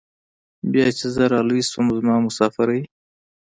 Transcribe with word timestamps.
بيا 0.71 0.87
چې 0.97 1.05
زه 1.15 1.23
رالوى 1.31 1.61
سوم 1.71 1.87
زما 1.97 2.15
مسافرۍ. 2.27 2.81